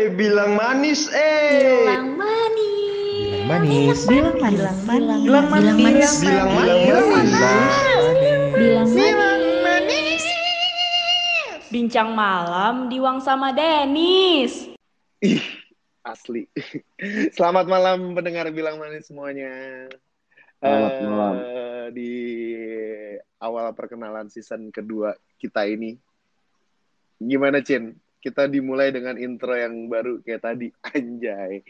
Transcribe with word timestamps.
Eh, 0.00 0.08
bilang 0.16 0.56
manis, 0.56 1.12
eh. 1.12 1.84
Bilang 1.84 2.16
manis. 2.16 2.64
Bilang 3.20 3.44
manis. 3.44 4.00
Bilang 4.08 4.32
manis. 4.40 5.20
Bilang 5.28 5.58
manis. 5.60 6.12
Bilang 6.24 6.48
manis. 6.48 6.80
Bilang 8.56 8.88
Bilang 8.88 8.88
manis. 8.88 8.96
manis. 8.96 8.96
Bilang 8.96 9.40
manis. 9.60 10.24
Bincang 11.68 12.16
malam 12.16 12.88
diwang 12.88 13.20
sama 13.20 13.52
Denis. 13.52 14.72
Ih, 15.20 15.44
asli. 16.00 16.48
Selamat 17.36 17.68
malam 17.68 18.16
pendengar 18.16 18.48
bilang 18.48 18.80
manis 18.80 19.04
semuanya. 19.04 19.52
Selamat 20.56 20.92
Eh, 20.96 21.04
malam. 21.04 21.34
Di 21.92 22.12
awal 23.36 23.76
perkenalan 23.76 24.32
season 24.32 24.72
kedua 24.72 25.12
kita 25.36 25.68
ini. 25.68 25.92
Gimana, 27.20 27.60
Cin? 27.60 28.00
Kita 28.20 28.44
dimulai 28.46 28.92
dengan 28.92 29.16
intro 29.16 29.56
yang 29.56 29.88
baru 29.88 30.20
kayak 30.20 30.42
tadi. 30.44 30.68
Anjay. 30.92 31.64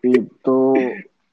Itu 0.00 0.78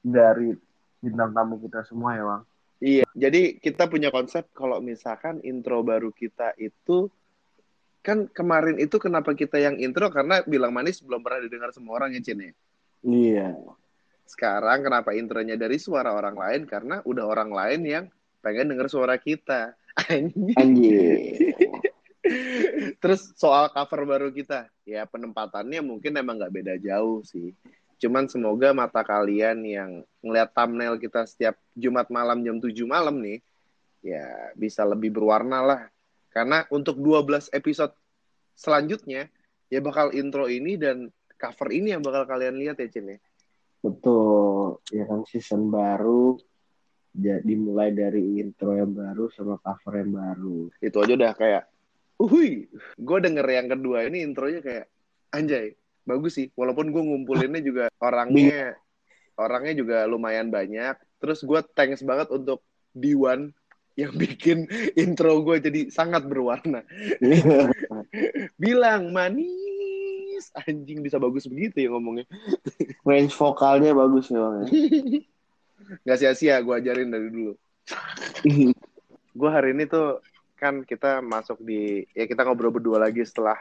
dari 0.02 0.50
bintang 0.98 1.30
tamu 1.32 1.62
kita 1.62 1.86
semua 1.86 2.18
ya, 2.18 2.24
Bang. 2.26 2.42
Iya, 2.80 3.04
jadi 3.12 3.60
kita 3.60 3.92
punya 3.92 4.08
konsep 4.08 4.48
kalau 4.56 4.80
misalkan 4.80 5.44
intro 5.44 5.84
baru 5.84 6.08
kita 6.16 6.56
itu 6.56 7.12
kan 8.00 8.24
kemarin 8.32 8.80
itu 8.80 8.96
kenapa 8.96 9.36
kita 9.36 9.60
yang 9.60 9.76
intro 9.76 10.08
karena 10.08 10.40
bilang 10.48 10.72
manis 10.72 11.04
belum 11.04 11.20
pernah 11.20 11.44
didengar 11.44 11.76
semua 11.76 12.00
orang 12.00 12.16
ya 12.16 12.24
Cin 12.24 12.40
ya. 12.40 12.52
Iya. 13.04 13.48
Sekarang 14.24 14.80
kenapa 14.80 15.12
intronya 15.12 15.60
dari 15.60 15.76
suara 15.76 16.16
orang 16.16 16.32
lain 16.32 16.62
karena 16.64 17.04
udah 17.04 17.24
orang 17.28 17.52
lain 17.52 17.80
yang 17.84 18.04
pengen 18.40 18.72
denger 18.72 18.88
suara 18.88 19.20
kita. 19.20 19.76
Anjir. 20.56 21.52
Terus 23.00 23.32
soal 23.34 23.72
cover 23.72 24.06
baru 24.06 24.28
kita, 24.30 24.68
ya 24.86 25.04
penempatannya 25.08 25.80
mungkin 25.82 26.16
emang 26.16 26.38
nggak 26.38 26.54
beda 26.54 26.74
jauh 26.78 27.24
sih. 27.26 27.52
Cuman 28.00 28.28
semoga 28.32 28.72
mata 28.72 29.04
kalian 29.04 29.60
yang 29.64 29.90
ngeliat 30.24 30.56
thumbnail 30.56 30.96
kita 30.96 31.28
setiap 31.28 31.60
Jumat 31.76 32.08
malam 32.08 32.40
jam 32.40 32.56
7 32.56 32.72
malam 32.88 33.20
nih, 33.20 33.44
ya 34.00 34.52
bisa 34.56 34.88
lebih 34.88 35.12
berwarna 35.12 35.60
lah. 35.60 35.82
Karena 36.32 36.64
untuk 36.72 36.96
12 36.96 37.52
episode 37.52 37.92
selanjutnya, 38.56 39.28
ya 39.68 39.80
bakal 39.84 40.14
intro 40.16 40.48
ini 40.48 40.80
dan 40.80 41.12
cover 41.36 41.68
ini 41.72 41.92
yang 41.92 42.00
bakal 42.04 42.24
kalian 42.24 42.56
lihat 42.56 42.80
ya 42.80 42.88
Cin 42.88 43.16
ya. 43.16 43.18
Betul. 43.80 44.80
Ya 44.92 45.04
kan 45.08 45.24
season 45.24 45.72
baru 45.72 46.36
jadi 47.10 47.54
mulai 47.58 47.90
dari 47.90 48.38
intro 48.38 48.76
yang 48.76 48.94
baru 48.94 49.26
sama 49.34 49.58
cover 49.58 50.04
yang 50.04 50.12
baru. 50.14 50.70
Itu 50.78 51.02
aja 51.02 51.12
udah 51.16 51.32
kayak, 51.34 51.64
uhui, 52.20 52.68
gue 53.00 53.18
denger 53.24 53.46
yang 53.48 53.68
kedua 53.72 54.04
ini 54.04 54.20
intronya 54.20 54.60
kayak, 54.60 54.86
anjay, 55.32 55.72
bagus 56.04 56.36
sih. 56.36 56.52
Walaupun 56.52 56.92
gue 56.92 57.02
ngumpulinnya 57.02 57.62
juga 57.72 57.84
orangnya, 57.96 58.76
orangnya 59.40 59.74
juga 59.80 60.04
lumayan 60.04 60.52
banyak. 60.52 61.00
Terus 61.16 61.40
gue 61.40 61.60
thanks 61.72 62.04
banget 62.04 62.28
untuk 62.28 62.60
Diwan 62.92 63.54
yang 63.94 64.12
bikin 64.16 64.66
intro 65.02 65.40
gue 65.40 65.56
jadi 65.64 65.80
sangat 65.88 66.28
berwarna. 66.28 66.84
Bilang 68.62 69.14
manis, 69.14 70.52
anjing 70.66 71.00
bisa 71.00 71.16
bagus 71.16 71.48
begitu 71.48 71.86
ya 71.86 71.88
ngomongnya. 71.92 72.28
Range 73.06 73.32
vokalnya 73.32 73.96
bagus 73.96 74.28
ya, 74.28 74.40
Bang. 74.40 74.68
ya. 74.68 75.20
Gak 76.06 76.18
sia-sia 76.22 76.60
gue 76.62 76.74
ajarin 76.76 77.10
dari 77.10 77.28
dulu. 77.32 77.52
gue 79.30 79.50
hari 79.50 79.72
ini 79.74 79.86
tuh 79.86 80.18
kan 80.60 80.84
kita 80.84 81.24
masuk 81.24 81.56
di 81.64 82.04
ya 82.12 82.28
kita 82.28 82.44
ngobrol 82.44 82.68
berdua 82.76 83.00
lagi 83.00 83.24
setelah 83.24 83.56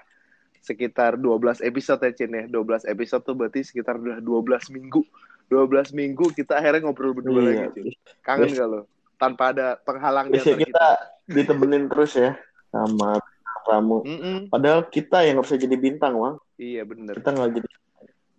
sekitar 0.60 1.16
12 1.16 1.64
episode 1.64 2.04
ya 2.04 2.12
Cin 2.12 2.36
ya. 2.36 2.44
12 2.52 2.84
episode 2.84 3.24
tuh 3.24 3.36
berarti 3.40 3.64
sekitar 3.64 3.96
udah 3.96 4.20
12 4.20 4.76
minggu. 4.76 5.02
12 5.48 5.96
minggu 5.96 6.30
kita 6.36 6.60
akhirnya 6.60 6.84
ngobrol 6.86 7.16
berdua 7.16 7.40
Iya. 7.40 7.48
lagi 7.48 7.66
Cin. 7.80 7.86
Kangen 8.22 8.52
gak 8.52 8.68
lo? 8.68 8.82
Tanpa 9.16 9.56
ada 9.56 9.80
penghalang 9.80 10.28
di 10.32 10.40
Biasanya 10.40 10.56
antara 10.56 10.68
kita 10.68 10.88
ditemenin 11.32 11.84
terus 11.88 12.12
ya 12.20 12.32
sama 12.70 13.20
tamu. 13.64 14.04
Mm-mm. 14.04 14.38
Padahal 14.52 14.88
kita 14.92 15.24
yang 15.24 15.40
harusnya 15.40 15.60
jadi 15.64 15.76
bintang, 15.80 16.20
Bang. 16.20 16.36
Iya 16.60 16.84
bener. 16.84 17.16
Kita 17.20 17.32
nggak 17.32 17.50
jadi. 17.56 17.70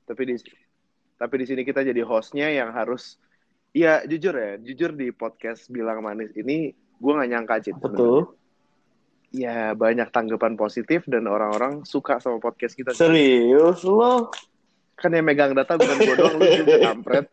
Tapi 0.09 0.23
di 0.29 0.35
tapi 1.21 1.35
di 1.37 1.47
sini 1.49 1.63
kita 1.65 1.85
jadi 1.85 2.01
hostnya 2.05 2.49
yang 2.53 2.73
harus 2.77 3.17
Iya 3.71 4.03
jujur 4.03 4.35
ya, 4.35 4.59
jujur 4.59 4.91
di 4.99 5.15
podcast 5.15 5.71
bilang 5.71 6.03
manis 6.03 6.35
ini 6.35 6.75
gue 6.75 7.13
gak 7.15 7.31
nyangka 7.31 7.63
Cin. 7.63 7.79
Betul. 7.79 8.35
Ya 9.31 9.79
banyak 9.79 10.11
tanggapan 10.11 10.59
positif 10.59 11.07
dan 11.07 11.31
orang-orang 11.31 11.87
suka 11.87 12.19
sama 12.19 12.43
podcast 12.43 12.75
kita. 12.75 12.91
Serius 12.93 13.87
lo? 13.87 14.31
kan 15.01 15.17
yang 15.17 15.25
megang 15.25 15.57
data 15.57 15.81
bukan 15.81 15.97
gue 15.97 16.13
doang 16.15 16.37
lu 16.37 16.45
juga 16.61 16.77
kampret 16.93 17.27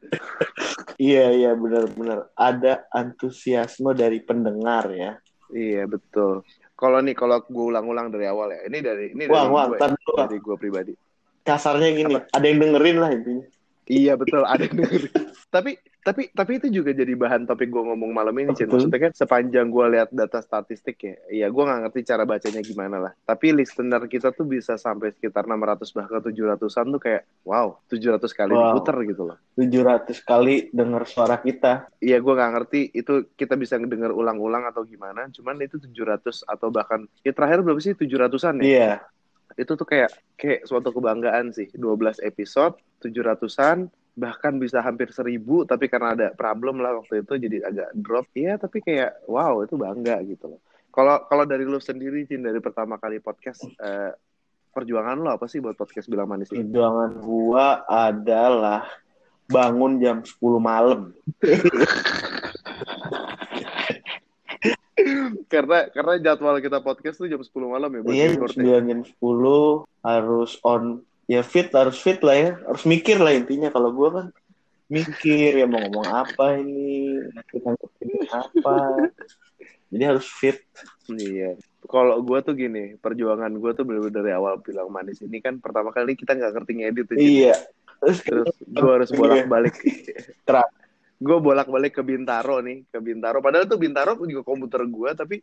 Iya 0.97 1.25
iya 1.35 1.51
benar-benar 1.53 2.31
ada 2.33 2.87
antusiasme 2.95 3.91
dari 3.91 4.23
pendengar 4.23 4.87
ya. 4.95 5.19
iya 5.51 5.83
betul 5.83 6.47
kalau 6.79 7.03
nih 7.03 7.11
kalau 7.11 7.43
gue 7.43 7.65
ulang-ulang 7.75 8.07
dari 8.07 8.25
awal 8.31 8.55
ya 8.55 8.63
ini 8.71 8.79
dari 8.79 9.05
ini 9.11 9.27
dari 9.27 9.35
Wang 9.35 9.75
gue 9.75 9.77
Bang. 9.77 9.93
dari 9.99 10.37
gue 10.39 10.55
pribadi 10.55 10.93
Kasarnya 11.47 11.95
gini, 11.95 12.11
ada 12.11 12.43
yang 12.43 12.59
dengerin 12.59 12.97
lah 12.99 13.09
intinya. 13.15 13.45
iya 13.87 14.19
betul 14.19 14.43
ada 14.43 14.67
yang 14.67 14.83
dengerin. 14.83 15.11
tapi 15.55 15.79
tapi 16.07 16.31
tapi 16.31 16.63
itu 16.63 16.71
juga 16.71 16.95
jadi 16.95 17.11
bahan 17.19 17.43
topik 17.43 17.67
gue 17.67 17.83
ngomong 17.83 18.15
malam 18.15 18.31
ini 18.39 18.55
Cin. 18.55 18.71
Maksudnya 18.71 18.99
kan 19.03 19.11
sepanjang 19.11 19.67
gue 19.67 19.85
lihat 19.91 20.09
data 20.15 20.39
statistik 20.39 20.95
ya 21.03 21.15
ya 21.27 21.47
gue 21.51 21.63
nggak 21.67 21.79
ngerti 21.91 21.99
cara 22.07 22.23
bacanya 22.23 22.63
gimana 22.63 22.97
lah 23.03 23.11
tapi 23.27 23.51
listener 23.51 23.99
kita 24.07 24.31
tuh 24.31 24.47
bisa 24.47 24.79
sampai 24.79 25.11
sekitar 25.11 25.43
600 25.43 25.83
bahkan 25.91 26.23
700an 26.23 26.87
tuh 26.95 27.01
kayak 27.03 27.27
wow 27.43 27.75
700 27.91 28.23
kali 28.31 28.55
Wow. 28.55 28.79
diputer 28.79 28.95
gitu 29.03 29.23
loh 29.27 29.37
700 29.57 30.21
kali 30.21 30.69
denger 30.69 31.03
suara 31.09 31.41
kita. 31.41 31.89
Iya, 31.97 32.21
gue 32.21 32.33
nggak 32.37 32.51
ngerti 32.53 32.81
itu 32.93 33.25
kita 33.33 33.57
bisa 33.57 33.81
dengar 33.81 34.13
ulang-ulang 34.13 34.69
atau 34.69 34.85
gimana. 34.85 35.25
Cuman 35.33 35.57
itu 35.65 35.81
700 35.81 36.45
atau 36.45 36.69
bahkan 36.69 37.09
ya 37.25 37.33
terakhir 37.33 37.65
berapa 37.65 37.81
sih 37.81 37.97
700-an 37.97 38.61
ya? 38.61 38.65
Iya. 38.69 38.91
Itu 39.57 39.73
tuh 39.73 39.89
kayak 39.89 40.13
kayak 40.37 40.69
suatu 40.69 40.93
kebanggaan 40.93 41.49
sih. 41.57 41.73
12 41.73 42.21
episode, 42.21 42.77
700-an, 43.01 43.89
bahkan 44.17 44.57
bisa 44.57 44.81
hampir 44.81 45.13
1000 45.13 45.37
tapi 45.69 45.85
karena 45.85 46.17
ada 46.17 46.27
problem 46.33 46.81
lah 46.81 46.97
waktu 46.97 47.21
itu 47.21 47.37
jadi 47.37 47.69
agak 47.69 47.89
drop. 47.93 48.25
Iya, 48.33 48.57
tapi 48.57 48.81
kayak 48.81 49.29
wow, 49.29 49.61
itu 49.61 49.77
bangga 49.77 50.17
gitu 50.25 50.57
loh. 50.57 50.61
Kalau 50.89 51.29
kalau 51.29 51.45
dari 51.45 51.61
lu 51.61 51.77
sendiri 51.77 52.25
Cin 52.25 52.41
dari 52.41 52.57
pertama 52.57 52.97
kali 52.97 53.21
podcast 53.21 53.61
eh, 53.77 54.11
perjuangan 54.73 55.21
lo 55.21 55.37
apa 55.37 55.45
sih 55.45 55.61
buat 55.61 55.77
podcast 55.77 56.09
bilang 56.09 56.33
manis 56.33 56.49
ini? 56.49 56.65
Perjuangan 56.65 57.11
gua 57.21 57.85
adalah 57.85 58.89
bangun 59.45 60.01
jam 60.01 60.25
10 60.25 60.33
malam. 60.57 61.13
karena 65.47 65.87
karena 65.93 66.13
jadwal 66.19 66.57
kita 66.59 66.81
podcast 66.83 67.21
tuh 67.21 67.29
jam 67.29 67.39
10 67.39 67.53
malam 67.69 67.89
ya 67.93 68.01
buat 68.01 68.13
Iya, 68.17 68.25
jam 68.33 68.41
ya. 68.41 68.81
9 68.81 68.89
jam 68.89 69.01
10 69.05 69.85
harus 70.03 70.51
on 70.65 70.83
ya 71.27 71.43
fit 71.43 71.67
harus 71.75 71.99
fit 71.99 72.17
lah 72.23 72.35
ya. 72.35 72.51
Harus 72.63 72.83
mikir 72.87 73.19
lah 73.19 73.35
intinya 73.35 73.69
kalau 73.69 73.91
gua 73.91 74.09
kan 74.11 74.27
mikir 74.87 75.59
ya 75.59 75.67
mau 75.67 75.83
ngomong 75.83 76.07
apa 76.07 76.57
ini, 76.63 77.19
kita 77.51 77.75
ngomongin 77.75 78.27
apa. 78.31 78.75
Jadi 79.91 80.03
harus 80.03 80.27
fit. 80.27 80.63
Iya. 81.11 81.59
Kalau 81.87 82.19
gue 82.19 82.39
tuh 82.43 82.51
gini, 82.51 82.99
perjuangan 82.99 83.51
gue 83.55 83.71
tuh 83.71 83.87
bener-bener 83.87 84.19
dari 84.19 84.31
awal 84.35 84.59
bilang 84.59 84.91
manis 84.91 85.23
ini 85.23 85.39
kan 85.39 85.63
pertama 85.63 85.95
kali 85.95 86.19
kita 86.19 86.35
nggak 86.35 86.51
ngerti 86.55 86.71
ngedit. 86.83 87.07
Iya. 87.15 87.55
Terus 88.27 88.55
gue 88.63 88.91
harus 88.91 89.11
bolak-balik. 89.11 89.75
Terang. 90.47 90.71
gue 91.17 91.33
bolak-balik 91.41 91.97
ke 91.97 92.05
Bintaro 92.05 92.61
nih, 92.61 92.85
ke 92.93 93.01
Bintaro. 93.01 93.41
Padahal 93.41 93.65
tuh 93.65 93.81
Bintaro 93.81 94.13
juga 94.21 94.45
komputer 94.45 94.85
gue, 94.85 95.09
tapi 95.17 95.41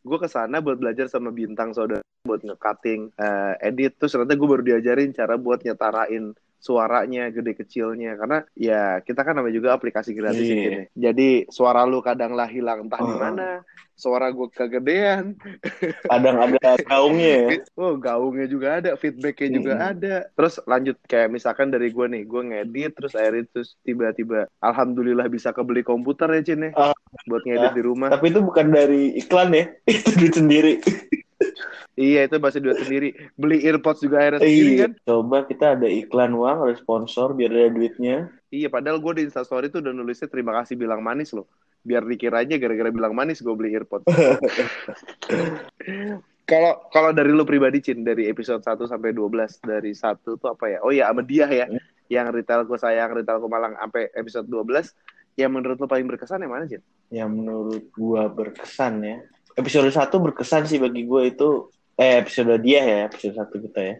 gue 0.00 0.18
ke 0.18 0.28
sana 0.32 0.64
buat 0.64 0.80
belajar 0.80 1.12
sama 1.12 1.28
bintang 1.28 1.76
saudara 1.76 2.00
buat 2.20 2.44
nge-cutting, 2.44 3.16
eh, 3.16 3.52
edit. 3.64 3.96
Terus 3.96 4.12
ternyata 4.12 4.36
gue 4.36 4.48
baru 4.48 4.62
diajarin 4.64 5.10
cara 5.16 5.34
buat 5.40 5.64
nyetarain 5.64 6.36
suaranya 6.60 7.32
gede 7.32 7.56
kecilnya 7.56 8.20
karena 8.20 8.44
ya 8.52 9.00
kita 9.00 9.24
kan 9.24 9.32
namanya 9.32 9.56
juga 9.56 9.72
aplikasi 9.72 10.12
gratis 10.12 10.44
Iya. 10.44 10.52
ini. 10.52 10.68
Jadi 10.92 11.28
suara 11.48 11.88
lu 11.88 12.04
kadang 12.04 12.36
lah 12.36 12.44
hilang 12.44 12.84
entah 12.84 13.00
di 13.00 13.08
Oh. 13.08 13.16
mana, 13.16 13.64
suara 13.96 14.28
gue 14.28 14.44
kegedean, 14.52 15.40
kadang 16.04 16.36
ada 16.36 16.76
gaungnya 16.84 17.32
ya. 17.32 17.48
Oh, 17.80 17.96
gaungnya 17.96 18.44
juga 18.44 18.76
ada, 18.76 18.92
feedbacknya 18.92 19.48
juga 19.56 19.72
Mm-mm. 19.72 19.90
ada. 19.96 20.14
Terus 20.36 20.60
lanjut 20.68 21.00
kayak 21.08 21.32
misalkan 21.32 21.72
dari 21.72 21.88
gue 21.88 22.06
nih, 22.12 22.28
gue 22.28 22.42
ngedit 22.52 22.92
terus 22.92 23.16
akhirnya 23.16 23.48
terus 23.56 23.80
tiba-tiba 23.80 24.44
alhamdulillah 24.60 25.32
bisa 25.32 25.56
kebeli 25.56 25.80
komputer 25.80 26.28
ya 26.28 26.44
Cin 26.44 26.68
ya. 26.68 26.70
Ah. 26.76 26.92
buat 27.24 27.40
ngedit 27.40 27.72
di 27.72 27.82
rumah. 27.88 28.12
Tapi 28.12 28.36
itu 28.36 28.44
bukan 28.44 28.68
dari 28.68 29.16
iklan 29.16 29.48
ya. 29.56 29.64
Itu 29.88 30.12
duit 30.12 30.36
sendiri. 30.36 30.76
Iya, 31.96 32.28
itu 32.28 32.36
masih 32.40 32.60
duit 32.64 32.78
sendiri. 32.80 33.08
Beli 33.36 33.64
earpods 33.64 34.00
juga 34.00 34.20
akhirnya 34.24 34.40
sendiri 34.44 34.72
Iya. 34.72 34.80
kan. 34.86 34.92
Coba 35.04 35.38
kita 35.44 35.66
ada 35.76 35.88
iklan 35.88 36.32
uang, 36.32 36.56
ada 36.68 36.74
sponsor 36.76 37.32
biar 37.32 37.50
ada 37.52 37.68
duitnya. 37.72 38.28
Iya, 38.48 38.68
padahal 38.68 39.00
gue 39.00 39.12
di 39.20 39.22
Instastory 39.28 39.68
tuh 39.68 39.80
udah 39.84 39.92
nulisnya 39.92 40.28
terima 40.28 40.56
kasih 40.60 40.76
bilang 40.76 41.00
manis 41.04 41.32
loh. 41.32 41.48
Biar 41.80 42.04
dikiranya 42.04 42.60
gara-gara 42.60 42.92
bilang 42.92 43.12
manis 43.12 43.40
gue 43.40 43.52
beli 43.52 43.72
earpods. 43.72 44.04
Kalau 46.44 46.82
kalau 46.90 47.14
dari 47.14 47.30
lu 47.30 47.46
pribadi 47.46 47.78
Cin 47.78 48.02
dari 48.02 48.26
episode 48.26 48.58
1 48.58 48.82
sampai 48.90 49.14
12 49.14 49.62
dari 49.62 49.94
satu 49.94 50.34
tuh 50.34 50.50
apa 50.50 50.66
ya? 50.66 50.78
Oh 50.82 50.90
iya 50.90 51.06
sama 51.06 51.22
dia 51.22 51.46
ya. 51.46 51.70
Yang 52.10 52.42
retailku 52.42 52.74
sayang, 52.74 53.14
retailku 53.14 53.46
malang 53.46 53.78
sampai 53.78 54.10
episode 54.18 54.50
12 54.50 54.90
yang 55.38 55.54
menurut 55.54 55.78
lu 55.78 55.86
paling 55.86 56.10
berkesan 56.10 56.42
yang 56.42 56.50
mana 56.50 56.66
Cin? 56.66 56.82
Yang 57.14 57.30
menurut 57.38 57.84
gua 57.94 58.26
berkesan 58.26 58.98
ya. 58.98 59.16
Episode 59.58 59.90
1 59.90 60.10
berkesan 60.10 60.66
sih 60.66 60.78
bagi 60.78 61.04
gua 61.04 61.26
itu 61.26 61.68
eh 61.98 62.22
episode 62.22 62.54
dia 62.62 62.80
ya, 62.80 62.98
episode 63.10 63.34
1 63.36 63.56
kita 63.70 63.80
ya. 63.82 63.94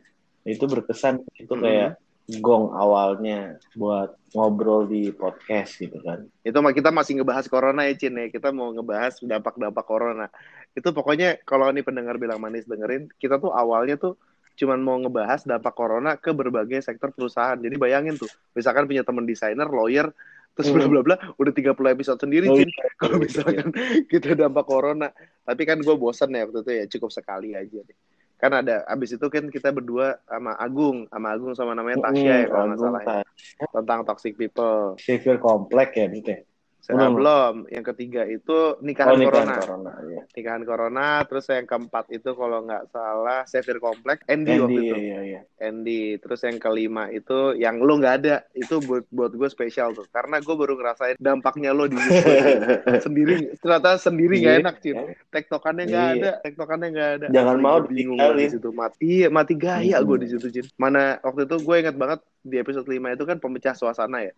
Itu 0.46 0.64
berkesan 0.70 1.26
itu 1.36 1.52
Mhm. 1.52 1.62
kayak 1.62 1.90
gong 2.38 2.70
awalnya 2.70 3.58
buat 3.74 4.14
ngobrol 4.32 4.86
di 4.86 5.10
podcast 5.10 5.82
gitu 5.82 5.98
kan. 6.00 6.22
Itu 6.46 6.62
mah 6.62 6.70
kita 6.70 6.94
masih 6.94 7.18
ngebahas 7.20 7.50
corona 7.50 7.90
ya 7.90 7.94
Cin 7.98 8.14
ya. 8.14 8.30
Kita 8.30 8.54
mau 8.54 8.70
ngebahas 8.70 9.18
dampak-dampak 9.18 9.84
corona. 9.84 10.30
Itu 10.72 10.94
pokoknya 10.94 11.42
kalau 11.42 11.66
nih 11.74 11.82
pendengar 11.82 12.16
bilang 12.22 12.38
manis 12.38 12.70
dengerin, 12.70 13.10
kita 13.18 13.42
tuh 13.42 13.50
awalnya 13.50 13.98
tuh 13.98 14.14
cuman 14.54 14.78
mau 14.78 14.96
ngebahas 15.02 15.42
dampak 15.42 15.74
corona 15.74 16.14
ke 16.20 16.30
berbagai 16.30 16.78
sektor 16.86 17.10
perusahaan. 17.10 17.58
Jadi 17.58 17.74
bayangin 17.80 18.14
tuh, 18.14 18.30
misalkan 18.54 18.86
punya 18.86 19.02
teman 19.02 19.26
desainer, 19.26 19.66
lawyer, 19.66 20.14
terus 20.60 20.76
bla 20.76 20.86
bla 20.86 21.00
bla, 21.00 21.16
udah 21.40 21.52
30 21.52 21.74
episode 21.96 22.20
sendiri 22.20 22.46
Oh, 22.52 22.58
iya. 22.60 22.84
Kalau 23.00 23.16
misalkan 23.16 23.72
kita 24.06 24.36
dampak 24.36 24.64
corona. 24.68 25.08
Tapi 25.44 25.62
kan 25.64 25.80
gue 25.80 25.96
bosan 25.96 26.36
ya 26.36 26.44
waktu 26.46 26.60
itu 26.62 26.72
ya, 26.72 26.84
cukup 26.86 27.10
sekali 27.10 27.56
aja 27.56 27.80
deh. 27.80 27.98
Kan 28.40 28.56
ada, 28.56 28.88
abis 28.88 29.20
itu 29.20 29.26
kan 29.28 29.52
kita 29.52 29.68
berdua 29.68 30.16
sama 30.24 30.56
Agung, 30.56 31.04
sama 31.12 31.28
Agung 31.36 31.52
sama 31.52 31.72
namanya 31.76 32.08
Tasya 32.08 32.34
ya 32.44 32.46
kalau 32.48 32.64
nggak 32.72 32.78
salah 32.80 33.02
ya. 33.04 33.22
Tentang 33.68 34.00
toxic 34.08 34.32
people. 34.40 34.96
Xavier 34.96 35.36
Komplek 35.36 35.96
ya 36.00 36.06
gitu 36.08 36.28
ya. 36.32 36.40
Saya 36.80 36.96
Belum. 36.96 37.12
belum. 37.16 37.54
Yang 37.68 37.84
ketiga 37.92 38.22
itu 38.24 38.58
nikahan 38.80 39.12
Oh, 39.12 39.16
nikahan 39.16 39.46
corona. 39.46 39.60
corona 39.60 39.92
ya. 40.02 40.20
Nikahan 40.32 40.62
corona. 40.64 41.06
Terus 41.24 41.44
yang 41.46 41.66
keempat 41.66 42.04
itu 42.08 42.30
kalau 42.32 42.58
nggak 42.62 42.84
salah 42.88 43.40
Xavier 43.44 43.78
Komplek. 43.78 44.24
Andy, 44.26 44.56
waktu 44.56 44.64
Andy, 44.64 44.80
itu. 44.82 44.94
iya, 44.96 45.18
iya. 45.22 45.40
Andy. 45.58 46.02
Terus 46.16 46.40
yang 46.40 46.56
kelima 46.56 47.04
itu 47.06 47.38
yang 47.54 47.78
lo 47.78 47.94
nggak 47.94 48.14
ada. 48.18 48.36
Itu 48.52 48.80
buat 48.80 49.04
buat 49.08 49.30
gue 49.30 49.46
spesial 49.46 49.92
tuh. 49.92 50.08
Karena 50.08 50.38
gue 50.38 50.54
baru 50.54 50.74
ngerasain 50.74 51.16
dampaknya 51.16 51.70
lo 51.70 51.84
di 51.84 51.96
sendiri. 53.04 53.54
Ternyata 53.56 53.96
sendiri 53.96 54.34
nggak 54.38 54.54
Iya, 54.54 54.62
enak, 54.62 54.76
ya. 54.80 54.94
Tektokannya 55.30 55.84
nggak 55.86 56.06
Iya. 56.06 56.14
ada. 56.16 56.30
Tektokannya 56.40 56.88
nggak 56.90 57.10
ada. 57.14 57.26
Jangan 57.28 57.56
Asli 57.56 57.64
mau 57.64 57.78
bingung 57.82 58.18
di 58.18 58.46
situ. 58.48 58.68
Mati. 58.72 58.96
Iya, 59.00 59.28
mati 59.28 59.54
gaya 59.54 59.96
Hmm. 60.00 60.06
gue 60.06 60.16
di 60.18 60.28
situ, 60.28 60.46
Cin. 60.48 60.66
Mana 60.76 61.20
waktu 61.20 61.44
itu 61.44 61.56
gue 61.60 61.76
ingat 61.76 61.96
banget 61.96 62.20
di 62.40 62.56
episode 62.56 62.88
5 62.88 63.12
itu 63.12 63.24
kan 63.24 63.36
pemecah 63.36 63.76
suasana 63.76 64.24
ya. 64.24 64.32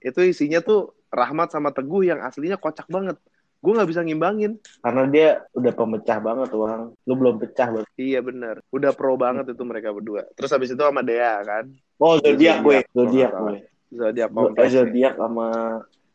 Itu 0.00 0.20
isinya 0.20 0.58
tuh 0.58 0.90
Rahmat 1.14 1.54
sama 1.54 1.70
Teguh 1.70 2.02
yang 2.10 2.18
aslinya 2.26 2.58
kocak 2.58 2.90
banget. 2.90 3.14
Gue 3.62 3.72
nggak 3.72 3.88
bisa 3.88 4.02
ngimbangin. 4.04 4.58
Karena 4.82 5.02
dia 5.08 5.28
udah 5.54 5.72
pemecah 5.72 6.18
banget 6.20 6.50
orang. 6.52 6.92
Lu 7.06 7.14
belum 7.16 7.38
pecah 7.40 7.70
banget. 7.72 7.88
Iya 7.96 8.20
bener. 8.20 8.60
Udah 8.68 8.90
pro 8.92 9.14
banget 9.14 9.54
itu 9.54 9.62
mereka 9.64 9.94
berdua. 9.94 10.26
Terus 10.36 10.50
habis 10.52 10.74
itu 10.74 10.82
sama 10.82 11.00
Dea 11.00 11.40
kan. 11.46 11.64
Oh, 11.96 12.18
zodiak 12.20 12.60
gue. 12.60 12.84
Zodiak, 12.92 13.30
Zodiak 13.30 13.32
gue. 13.32 13.56
Zodiak 13.94 14.30
kompleks. 14.34 14.70
Zodiak 14.74 15.14
sama 15.16 15.48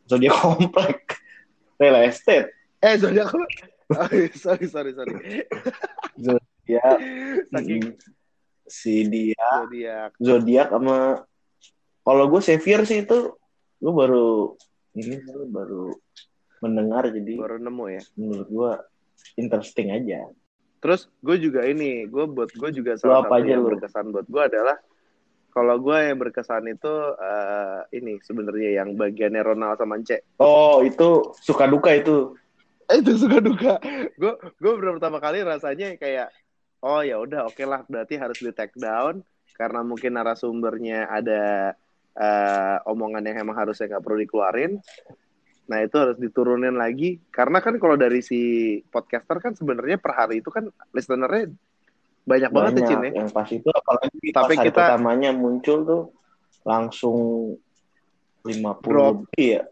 zodiak 0.05 0.35
komplek. 0.37 0.99
Real 1.79 1.97
estate. 2.05 2.51
Eh 2.83 2.95
Zodiak 2.99 3.31
sorry 4.37 4.65
sorry 4.69 4.91
sorry. 4.93 5.13
Ya, 6.69 6.85
Saking 7.55 7.97
si 8.69 9.01
dia 9.09 9.49
Zodiak. 9.65 10.11
zodiak 10.21 10.67
sama 10.69 11.25
kalau 12.05 12.29
gue 12.29 12.41
Xavier 12.41 12.85
sih 12.85 13.01
itu 13.01 13.33
gue 13.81 13.93
baru 13.93 14.53
ini 14.93 15.15
gue 15.19 15.45
baru 15.45 15.93
mendengar 16.59 17.07
jadi 17.07 17.33
Baru 17.39 17.57
nemu 17.57 17.85
ya. 17.89 18.01
menurut 18.15 18.49
gue 18.49 18.71
interesting 19.35 19.91
aja. 19.91 20.27
Terus 20.79 21.11
gue 21.19 21.35
juga 21.37 21.67
ini, 21.67 22.07
gue 22.07 22.25
buat 22.25 22.49
gue 22.51 22.69
juga 22.71 22.95
Lu 22.95 22.99
salah 22.99 23.19
apa 23.21 23.35
satu 23.35 23.43
aja 23.43 23.49
yang 23.51 23.63
lu? 23.63 23.69
berkesan 23.75 24.05
buat 24.11 24.27
gue 24.27 24.41
adalah 24.43 24.77
kalau 25.49 25.75
gue 25.75 25.97
yang 25.97 26.17
berkesan 26.17 26.63
itu 26.67 26.93
eh, 27.19 27.79
ini 27.95 28.21
sebenarnya 28.23 28.69
yang 28.79 28.95
bagiannya 28.95 29.41
Ronald 29.43 29.75
sama 29.75 29.99
Ence. 29.99 30.23
Oh 30.39 30.79
itu 30.79 31.35
suka 31.41 31.67
duka 31.67 31.91
itu. 31.91 32.31
Eh, 32.87 33.03
itu 33.03 33.11
suka 33.19 33.43
duka. 33.43 33.75
Gue 34.15 34.33
gue 34.39 34.71
pertama 34.79 35.19
kali 35.19 35.43
rasanya 35.43 35.99
kayak 35.99 36.31
oh 36.79 37.03
ya 37.03 37.19
udah 37.19 37.45
oke 37.45 37.59
lah 37.67 37.83
berarti 37.85 38.15
harus 38.15 38.39
di 38.39 38.51
take 38.55 38.75
down 38.79 39.19
karena 39.53 39.83
mungkin 39.83 40.15
narasumbernya 40.15 41.11
ada 41.11 41.75
eh, 42.13 42.77
omongan 42.85 43.21
yang 43.23 43.37
emang 43.41 43.57
harusnya 43.57 43.85
nggak 43.87 44.01
perlu 44.01 44.17
dikeluarin. 44.19 44.79
Nah 45.69 45.77
itu 45.79 45.95
harus 45.95 46.17
diturunin 46.17 46.73
lagi 46.73 47.21
karena 47.29 47.61
kan 47.61 47.77
kalau 47.77 47.93
dari 47.93 48.19
si 48.19 48.39
podcaster 48.87 49.37
kan 49.37 49.53
sebenarnya 49.53 49.97
per 49.97 50.17
hari 50.17 50.41
itu 50.41 50.49
kan 50.49 50.65
listenernya 50.89 51.53
banyak, 52.25 52.49
banget 52.49 52.73
ya 52.73 52.87
Cin 52.87 53.01
ya. 53.03 53.11
yang 53.21 53.29
pas 53.29 53.45
itu 53.47 53.69
apalagi 53.69 54.17
Tapi 54.29 54.53
pas 54.53 54.65
kita- 54.65 54.77
pertamanya 54.89 55.29
muncul 55.29 55.77
tuh 55.81 56.03
langsung 56.61 57.17
50 58.41 58.81
Drop. 58.83 59.15
lebih 59.25 59.47
ya. 59.51 59.63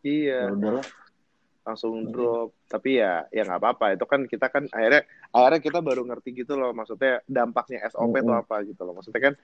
Iya. 0.00 0.40
Ya 0.46 0.52
udahlah. 0.52 0.86
langsung 1.64 2.00
Hmm. 2.00 2.08
drop 2.08 2.56
tapi 2.64 2.96
ya 2.96 3.28
ya 3.28 3.44
nggak 3.44 3.60
apa-apa 3.60 3.92
itu 3.92 4.04
kan 4.08 4.24
kita 4.24 4.48
kan 4.48 4.64
akhirnya 4.72 5.04
akhirnya 5.28 5.60
kita 5.60 5.78
baru 5.84 6.02
ngerti 6.08 6.42
gitu 6.44 6.56
loh 6.56 6.72
maksudnya 6.72 7.20
dampaknya 7.28 7.84
SOP 7.92 8.16
itu 8.16 8.32
Mm-mm. 8.32 8.42
apa 8.42 8.56
gitu 8.64 8.80
loh 8.82 8.96
maksudnya 8.96 9.20
kan 9.30 9.34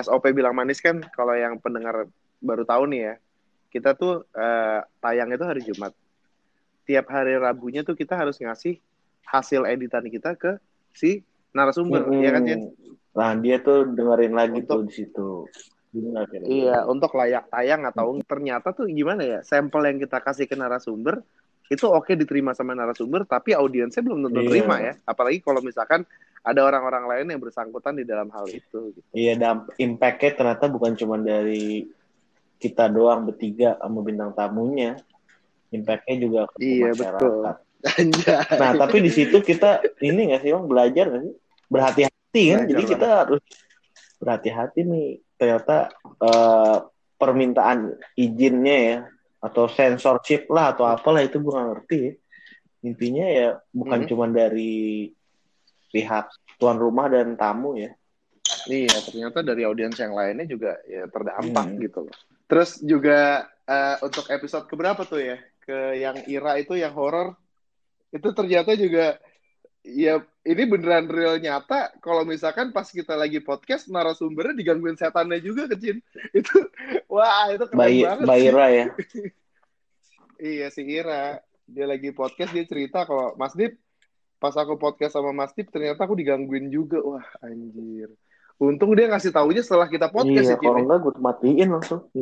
SOP 0.00 0.32
bilang 0.32 0.56
manis 0.56 0.80
kan 0.80 1.04
kalau 1.12 1.36
yang 1.36 1.60
pendengar 1.60 2.08
baru 2.40 2.64
tahu 2.64 2.88
nih 2.88 3.00
ya 3.12 3.14
kita 3.68 3.92
tuh 3.92 4.24
eh, 4.32 4.80
tayang 4.98 5.28
itu 5.36 5.44
hari 5.44 5.60
Jumat 5.60 5.92
tiap 6.88 7.06
hari 7.12 7.36
Rabunya 7.36 7.84
tuh 7.84 7.98
kita 7.98 8.16
harus 8.16 8.40
ngasih 8.40 8.80
hasil 9.26 9.66
editan 9.68 10.06
kita 10.06 10.38
ke 10.38 10.56
si 10.96 11.20
narasumber 11.52 12.06
Mm-mm. 12.08 12.22
ya 12.24 12.30
kan 12.32 12.42
Jen? 12.46 12.60
Nah 13.16 13.32
dia 13.36 13.60
tuh 13.60 13.90
dengerin 13.92 14.32
lagi 14.36 14.60
Untuk- 14.64 14.84
tuh 14.84 14.88
di 14.88 14.92
situ. 14.92 15.28
Iya, 16.44 16.84
untuk 16.84 17.16
layak 17.16 17.48
tayang 17.48 17.88
atau 17.88 18.20
ternyata 18.20 18.76
tuh 18.76 18.84
gimana 18.84 19.24
ya? 19.24 19.40
Sampel 19.40 19.88
yang 19.88 19.96
kita 19.96 20.20
kasih 20.20 20.44
ke 20.44 20.52
narasumber 20.52 21.24
itu 21.66 21.84
oke 21.86 22.14
diterima 22.14 22.54
sama 22.54 22.72
narasumber, 22.72 23.26
tapi 23.26 23.52
audiensnya 23.52 24.00
belum 24.00 24.22
tentu 24.30 24.40
Iya. 24.42 24.48
terima 24.50 24.76
ya. 24.78 24.92
Apalagi 25.02 25.42
kalau 25.42 25.58
misalkan 25.60 26.06
ada 26.40 26.60
orang-orang 26.62 27.04
lain 27.10 27.26
yang 27.34 27.40
bersangkutan 27.42 27.98
di 27.98 28.06
dalam 28.06 28.30
hal 28.30 28.46
itu. 28.46 28.94
Gitu. 28.94 29.00
Iya, 29.10 29.34
damp 29.34 29.74
impact-nya 29.76 30.30
ternyata 30.38 30.64
bukan 30.70 30.94
cuma 30.94 31.18
dari 31.18 31.90
kita 32.56 32.86
doang 32.86 33.26
bertiga 33.26 33.74
sama 33.82 34.00
bintang 34.00 34.30
tamunya. 34.32 34.94
Impact-nya 35.74 36.14
juga 36.22 36.40
ke 36.54 36.62
Iya, 36.62 36.94
masyarakat. 36.94 37.54
Anjay. 37.86 38.58
Nah, 38.58 38.70
tapi 38.78 38.96
di 38.98 39.10
situ 39.10 39.36
kita 39.42 39.82
ini 40.00 40.30
nggak 40.30 40.40
sih, 40.42 40.50
Bang, 40.54 40.66
belajar 40.66 41.04
nggak 41.10 41.22
sih? 41.22 41.34
Berhati-hati 41.66 42.14
kan? 42.46 42.58
Belajar 42.62 42.70
Jadi 42.70 42.82
banget. 42.82 42.92
kita 42.94 43.06
harus 43.10 43.42
berhati-hati 44.16 44.80
nih. 44.86 45.08
Ternyata 45.36 45.76
eh, 46.22 46.76
permintaan 47.16 47.78
izinnya 48.14 48.76
ya, 48.78 48.96
atau 49.46 49.70
censorship 49.70 50.50
lah, 50.50 50.74
atau 50.74 50.84
apalah 50.84 51.22
itu 51.22 51.38
gue 51.38 51.48
nggak 51.48 51.68
ngerti 51.70 51.96
ya. 52.02 52.12
Intinya 52.82 53.26
ya 53.26 53.48
bukan 53.70 54.00
Mhm. 54.02 54.08
cuma 54.10 54.26
dari 54.26 55.08
pihak 55.88 56.26
tuan 56.58 56.76
rumah 56.76 57.06
dan 57.06 57.34
tamu 57.34 57.78
ya. 57.78 57.94
Iya, 58.66 58.94
ternyata 59.02 59.42
dari 59.42 59.62
audiens 59.62 59.94
yang 59.96 60.14
lainnya 60.14 60.46
juga 60.46 60.78
ya 60.86 61.06
terdampak 61.06 61.66
Hmm. 61.66 61.78
gitu 61.78 61.98
loh. 62.06 62.16
Terus 62.46 62.78
juga 62.78 63.46
eh, 63.66 63.98
untuk 63.98 64.30
episode 64.30 64.70
keberapa 64.70 65.02
tuh 65.02 65.18
ya? 65.18 65.38
Ke 65.58 65.98
yang 65.98 66.22
Ira 66.30 66.54
itu 66.54 66.78
yang 66.78 66.94
horor 66.94 67.34
itu 68.14 68.30
ternyata 68.30 68.78
juga 68.78 69.18
ya 69.82 70.22
ini 70.42 70.62
beneran 70.66 71.10
real 71.10 71.42
nyata 71.42 71.90
kalau 71.98 72.22
misalkan 72.22 72.70
pas 72.70 72.86
kita 72.86 73.18
lagi 73.18 73.42
podcast 73.42 73.90
narasumbernya 73.90 74.54
digangguin 74.54 74.94
setannya 74.94 75.42
juga 75.42 75.66
kecil 75.66 75.98
itu 76.38 76.54
wah 77.10 77.50
itu 77.50 77.66
keren 77.66 77.78
Bayi, 77.78 78.06
banget 78.06 78.22
sih. 78.22 78.30
Bayra 78.30 78.66
ya. 78.70 78.86
iya 80.40 80.68
si 80.72 80.82
Ira 80.84 81.40
dia 81.66 81.86
lagi 81.88 82.14
podcast 82.14 82.54
dia 82.54 82.64
cerita 82.64 83.04
kalau 83.04 83.34
Mas 83.34 83.52
Dip 83.58 83.78
pas 84.38 84.54
aku 84.54 84.78
podcast 84.78 85.16
sama 85.16 85.32
Mas 85.34 85.52
Dip 85.56 85.72
ternyata 85.72 86.06
aku 86.06 86.14
digangguin 86.14 86.70
juga 86.70 87.00
wah 87.02 87.26
anjir 87.42 88.12
untung 88.56 88.96
dia 88.96 89.08
ngasih 89.12 89.32
taunya 89.32 89.60
setelah 89.60 89.88
kita 89.88 90.08
podcast 90.08 90.48
iya, 90.48 90.56
ya 90.56 90.60
kalau 90.60 90.80
ya. 90.80 90.84
enggak 90.88 91.00
gue 91.04 91.12
matiin 91.20 91.68
langsung. 91.68 92.00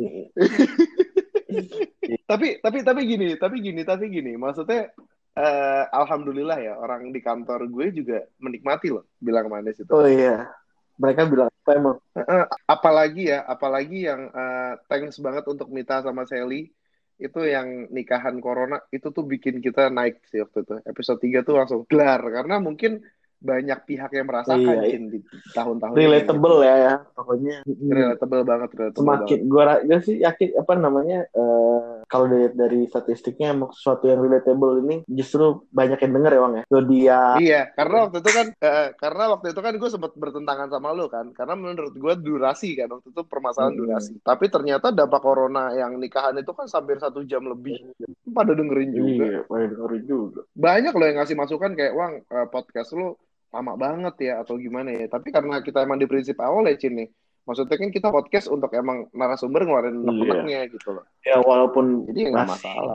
tapi 2.29 2.59
tapi 2.59 2.77
tapi 2.83 3.01
gini 3.07 3.27
tapi 3.39 3.63
gini 3.63 3.81
tapi 3.87 4.11
gini 4.11 4.35
maksudnya 4.35 4.91
eh, 5.39 5.83
alhamdulillah 5.95 6.59
ya 6.59 6.73
orang 6.75 7.15
di 7.15 7.23
kantor 7.23 7.71
gue 7.71 7.95
juga 7.95 8.27
menikmati 8.43 8.91
loh 8.91 9.07
bilang 9.23 9.47
manis 9.47 9.79
itu 9.79 9.91
Oh 9.91 10.03
iya. 10.03 10.51
Mereka 10.95 11.27
bilang 11.27 11.51
apa 11.51 11.71
emang? 11.75 11.97
Eh, 12.15 12.45
apalagi 12.71 13.27
ya 13.31 13.43
apalagi 13.47 14.07
yang 14.07 14.31
eh, 14.31 14.73
thanks 14.91 15.19
banget 15.19 15.43
untuk 15.47 15.71
Mita 15.71 16.03
sama 16.03 16.27
Sally 16.27 16.71
itu 17.15 17.39
yang 17.47 17.87
nikahan 17.95 18.35
corona 18.43 18.83
itu 18.91 19.07
tuh 19.07 19.23
bikin 19.23 19.63
kita 19.63 19.87
naik 19.87 20.19
sih 20.27 20.43
waktu 20.43 20.67
itu 20.67 20.75
episode 20.83 21.19
3 21.23 21.47
tuh 21.47 21.55
langsung 21.55 21.81
gelar 21.87 22.19
karena 22.19 22.59
mungkin 22.59 22.99
banyak 23.45 23.79
pihak 23.85 24.11
yang 24.15 24.25
merasakan 24.25 24.75
Iya, 24.81 24.97
di 25.11 25.19
tahun-tahun 25.53 25.93
ini. 25.93 26.01
Relatable 26.01 26.57
ya, 26.65 26.75
ya. 26.75 26.95
Pokoknya 27.13 27.55
relatable 27.67 28.43
banget 28.47 28.69
relatable 28.73 29.03
semakin 29.05 29.39
gue 29.45 29.97
sih 30.01 30.15
yakin 30.23 30.49
apa 30.57 30.73
namanya 30.75 31.19
eh, 31.29 31.94
kalau 32.15 32.31
dari, 32.31 32.47
dari 32.55 32.79
statistiknya 32.87 33.51
emang 33.51 33.75
sesuatu 33.75 34.07
yang 34.07 34.23
relatable 34.23 34.79
ini 34.79 35.03
justru 35.05 35.67
banyak 35.69 35.99
yang 35.99 36.13
denger 36.15 36.31
ya 36.31 36.39
Bang 36.39 36.53
ya. 36.55 36.63
Zodiak. 36.71 37.35
Iya, 37.43 37.61
karena 37.75 37.97
waktu 38.07 38.17
itu 38.23 38.31
kan 38.31 38.47
eh, 38.55 38.87
karena 38.95 39.23
waktu 39.35 39.47
itu 39.51 39.59
kan 39.59 39.73
gue 39.75 39.89
sempat 39.91 40.11
bertentangan 40.15 40.67
sama 40.71 40.95
lu 40.95 41.11
kan, 41.11 41.27
karena 41.35 41.53
menurut 41.59 41.91
gue 41.91 42.13
durasi 42.23 42.79
kan 42.79 42.87
waktu 42.87 43.11
itu 43.11 43.21
permasalahan 43.27 43.75
Hmm. 43.75 43.81
durasi. 43.83 44.13
Tapi 44.23 44.45
ternyata 44.47 44.95
dampak 44.95 45.19
corona 45.19 45.75
yang 45.75 45.99
nikahan 45.99 46.39
itu 46.39 46.55
kan 46.55 46.71
hampir 46.71 46.95
satu 47.03 47.27
jam 47.27 47.43
lebih. 47.43 47.91
Pada 48.31 48.55
dengerin 48.55 48.89
juga. 48.95 49.25
Iya, 49.27 49.39
pada 49.43 49.65
dengerin 49.67 50.03
juga. 50.07 50.41
Banyak 50.55 50.93
loh 50.95 51.05
yang 51.11 51.17
ngasih 51.19 51.35
masukan 51.35 51.71
kayak, 51.75 51.93
Wang 51.97 52.13
eh, 52.23 52.47
podcast 52.47 52.95
lu 52.95 53.19
lama 53.51 53.73
banget 53.79 54.15
ya 54.31 54.33
atau 54.43 54.55
gimana 54.55 54.91
ya. 54.91 55.07
Tapi 55.11 55.31
karena 55.31 55.59
kita 55.59 55.83
emang 55.83 55.99
di 55.99 56.07
prinsip 56.07 56.35
awal 56.39 56.67
ya 56.71 56.75
Cin 56.79 56.95
nih. 56.95 57.09
Maksudnya 57.45 57.77
kan 57.77 57.89
kita 57.89 58.07
podcast 58.09 58.47
untuk 58.49 58.73
emang 58.73 59.05
narasumber 59.13 59.61
ngeluarin 59.63 59.95
Iya. 59.95 60.01
unek-uneknya 60.01 60.59
gitu 60.73 60.89
loh. 60.97 61.05
Ya 61.21 61.37
walaupun 61.39 62.09
Jadi 62.09 62.19
ya 62.25 62.29
masih 62.33 62.49
masalah. 62.49 62.93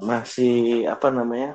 masih 0.00 0.56
apa 0.88 1.06
namanya? 1.12 1.50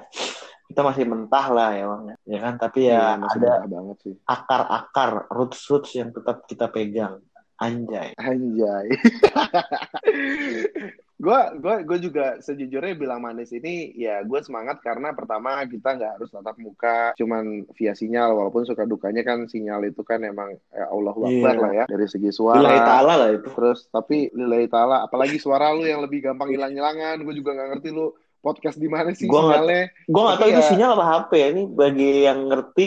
Kita 0.67 0.81
masih 0.83 1.03
mentah 1.07 1.47
lah 1.49 1.69
ya 1.73 1.85
Bang 1.87 2.03
ya. 2.05 2.15
Ya 2.27 2.39
kan, 2.43 2.53
tapi 2.59 2.79
Iya, 2.85 2.93
ya 2.93 3.17
masih 3.17 3.39
ada 3.39 3.53
banget 3.65 3.97
sih. 4.03 4.13
akar-akar, 4.27 5.11
roots-roots 5.31 5.91
yang 5.95 6.09
tetap 6.11 6.43
kita 6.45 6.67
pegang. 6.67 7.23
Anjay. 7.57 8.11
Anjay. 8.19 8.87
Gua 11.17 11.49
gua 11.53 11.81
gue 11.81 11.97
juga 11.99 12.37
sejujurnya 12.37 12.93
bilang 12.93 13.17
manis 13.19 13.49
ini 13.49 13.89
ya 13.91 14.21
gue 14.21 14.37
semangat 14.39 14.77
karena 14.79 15.11
pertama 15.11 15.65
kita 15.65 15.97
nggak 15.97 16.11
harus 16.13 16.29
tatap 16.29 16.53
muka 16.57 17.11
cuman 17.13 17.65
via 17.73 17.91
sinyal 17.91 18.37
walaupun 18.37 18.63
suka 18.63 18.85
dukanya 18.85 19.25
kan 19.25 19.49
sinyal 19.49 19.81
itu 19.83 20.01
kan 20.01 20.21
emang 20.21 20.53
ya 20.69 20.85
Allah 20.85 21.11
Akbar 21.11 21.33
Iya. 21.49 21.57
lah 21.57 21.71
ya 21.73 21.85
dari 21.87 22.05
segi 22.05 22.29
suara 22.29 22.61
ta'ala 22.61 23.13
lah 23.17 23.29
itu. 23.33 23.49
terus 23.49 23.89
tapi 23.89 24.29
lillahi 24.29 24.69
ta'ala 24.69 25.01
apalagi 25.03 25.35
suara 25.37 25.73
lu 25.73 25.83
yang 25.83 25.99
lebih 25.99 26.21
gampang 26.21 26.53
hilang-hilangan 26.53 27.17
gue 27.17 27.33
juga 27.33 27.49
nggak 27.51 27.69
ngerti 27.73 27.89
lu 27.89 28.13
podcast 28.37 28.77
di 28.77 28.85
mana 28.85 29.09
sih 29.11 29.25
Gua 29.25 29.41
nggak- 29.41 29.57
sinyalnya 29.57 29.83
Gue 30.05 30.21
gak 30.21 30.29
tahu 30.29 30.37
Tapi 30.37 30.51
itu 30.53 30.61
ya- 30.61 30.69
sinyal 30.69 30.91
apa 30.93 31.05
HP 31.09 31.31
ya. 31.33 31.47
Ini 31.49 31.63
bagi 31.67 32.09
yang 32.23 32.39
ngerti, 32.45 32.85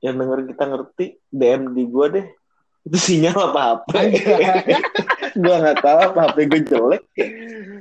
yang 0.00 0.14
denger 0.14 0.38
kita 0.46 0.64
ngerti, 0.68 1.04
DM 1.26 1.62
di 1.72 1.84
gue 1.88 2.06
deh. 2.12 2.26
Itu 2.82 2.96
sinyal 3.00 3.38
apa 3.48 3.60
HP? 3.80 3.88
gue 5.32 5.54
gak 5.56 5.78
tahu 5.78 5.98
apa 6.06 6.20
HP 6.26 6.36
gue 6.46 6.60
jelek. 6.66 7.02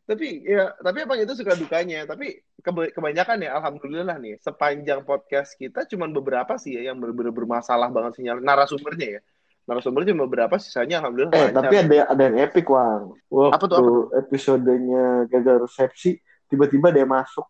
tapi 0.03 0.27
ya 0.41 0.73
tapi 0.75 0.97
emang 1.01 1.19
itu 1.19 1.33
suka 1.33 1.53
dukanya 1.53 2.03
tapi 2.03 2.41
keba- 2.59 2.89
kebanyakan 2.89 3.39
ya 3.39 3.55
alhamdulillah 3.55 4.17
nih 4.17 4.37
sepanjang 4.37 5.01
podcast 5.01 5.53
kita 5.53 5.85
cuman 5.85 6.09
beberapa 6.09 6.55
sih 6.55 6.75
ya 6.75 6.89
yang 6.89 6.97
bener-bener 6.97 7.29
bermasalah 7.29 7.87
banget 7.87 8.17
sinyal 8.17 8.37
narasumbernya 8.39 9.19
ya 9.19 9.21
narasumbernya 9.63 10.11
cuma 10.11 10.25
beberapa 10.25 10.57
sisanya 10.57 10.97
alhamdulillah 10.99 11.29
Eh, 11.31 11.43
lancar. 11.47 11.61
tapi 11.61 11.75
ada 11.77 11.95
ada 12.09 12.21
yang 12.25 12.37
epic, 12.41 12.65
Wang. 12.65 13.13
Waktu 13.29 13.53
Apa 13.53 13.65
tuh, 13.65 13.77
apa 13.77 13.91
episodenya 14.19 15.05
gagal 15.29 15.55
resepsi, 15.61 16.17
tiba-tiba 16.45 16.89
dia 16.89 17.05
masuk. 17.05 17.45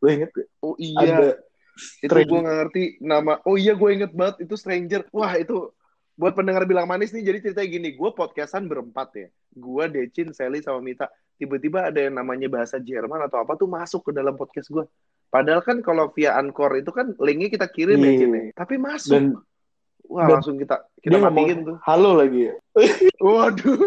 Lo 0.00 0.08
inget 0.08 0.32
gak? 0.32 0.48
oh 0.64 0.72
iya 0.80 0.96
Ada 0.96 1.28
itu 2.02 2.10
gue 2.10 2.40
nggak 2.40 2.56
ngerti 2.58 2.82
nama 2.98 3.38
oh 3.44 3.54
iya 3.54 3.70
gue 3.70 3.90
inget 3.92 4.10
banget 4.10 4.48
itu 4.48 4.54
stranger 4.56 5.06
wah 5.12 5.30
itu 5.36 5.70
buat 6.18 6.34
pendengar 6.34 6.66
bilang 6.66 6.84
manis 6.84 7.14
nih 7.14 7.22
jadi 7.24 7.38
ceritanya 7.40 7.68
gini 7.70 7.88
gue 7.94 8.10
podcastan 8.10 8.66
berempat 8.66 9.08
ya 9.14 9.28
gue 9.54 9.84
Decin 9.88 10.34
Sally 10.34 10.58
sama 10.60 10.82
Mita 10.82 11.06
tiba-tiba 11.38 11.86
ada 11.86 12.02
yang 12.02 12.18
namanya 12.18 12.50
bahasa 12.50 12.76
Jerman 12.76 13.22
atau 13.22 13.38
apa 13.38 13.54
tuh 13.54 13.70
masuk 13.70 14.10
ke 14.10 14.12
dalam 14.12 14.34
podcast 14.34 14.66
gue 14.66 14.82
padahal 15.30 15.62
kan 15.62 15.78
kalau 15.78 16.10
via 16.10 16.34
Anchor 16.34 16.74
itu 16.74 16.90
kan 16.90 17.14
linknya 17.16 17.48
kita 17.48 17.70
kirim 17.70 17.96
ya 17.96 18.10
Iya. 18.10 18.18
Cin 18.18 18.32
ya. 18.34 18.42
tapi 18.52 18.74
masuk 18.76 19.14
Dan 19.14 19.24
wah 20.08 20.26
dan 20.26 20.34
langsung 20.34 20.56
kita 20.58 20.76
kita 20.98 21.16
matiin 21.20 21.58
tuh 21.62 21.76
halo 21.86 22.18
lagi 22.18 22.50
ya. 22.50 22.54
waduh 23.22 23.78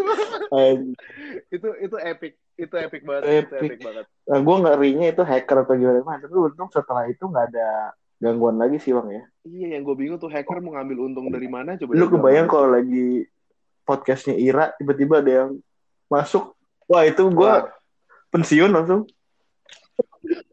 itu 1.48 1.68
itu 1.80 1.96
epic 2.00 2.32
itu 2.54 2.74
epic 2.76 3.02
banget 3.02 3.22
itu 3.44 3.54
Epic. 3.60 3.68
epic 3.68 3.78
banget 3.84 4.06
Nah, 4.22 4.38
gue 4.38 4.56
ngerinya 4.62 5.06
itu 5.10 5.22
hacker 5.26 5.66
atau 5.66 5.74
gimana. 5.74 6.14
Tapi 6.22 6.30
untung 6.30 6.70
setelah 6.70 7.10
itu 7.10 7.26
nggak 7.26 7.50
ada 7.50 7.90
gangguan 8.22 8.54
lagi 8.54 8.78
sih, 8.78 8.94
Bang 8.94 9.10
ya. 9.10 9.26
iya 9.42 9.74
yang 9.74 9.82
gue 9.82 9.98
bingung 9.98 10.14
tuh 10.16 10.30
hacker 10.30 10.62
mau 10.62 10.78
ngambil 10.78 11.10
untung 11.10 11.26
dari 11.26 11.50
mana 11.50 11.74
coba 11.74 11.98
Lu 11.98 12.06
kebayang 12.06 12.46
kalau 12.46 12.70
lagi 12.70 13.26
podcastnya 13.82 14.38
Ira, 14.38 14.70
tiba-tiba 14.78 15.18
ada 15.18 15.32
yang 15.42 15.50
masuk. 16.06 16.54
Wah, 16.86 17.02
itu 17.02 17.26
gue 17.26 17.52
pensiun 18.30 18.70
langsung. 18.70 19.02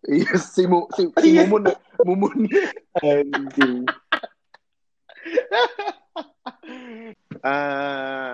iya 0.10 0.34
si, 0.42 0.66
mu, 0.66 0.90
si, 0.98 1.06
si 1.22 1.38
Iya. 1.38 1.46
mumun 1.46 1.70
mumun 2.02 2.50
Anjing. 2.98 3.86
Eh, 7.40 8.32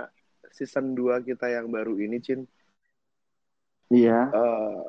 season 0.49 0.95
2 0.95 1.21
kita 1.21 1.51
yang 1.51 1.67
baru 1.67 1.99
ini, 1.99 2.17
Cin. 2.23 2.47
Iya. 3.91 4.31
Eh, 4.31 4.85